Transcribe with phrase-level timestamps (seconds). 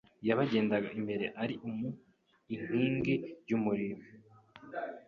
[0.27, 1.89] yabagendaga imbere ari mu
[2.63, 3.15] nkingi
[3.49, 4.03] y’umuriro